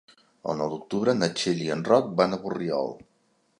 El 0.51 0.55
nou 0.61 0.71
d'octubre 0.71 1.15
na 1.19 1.29
Txell 1.35 1.63
i 1.67 1.71
en 1.77 1.85
Roc 1.91 2.11
van 2.23 2.33
a 2.39 2.43
Borriol. 2.47 2.93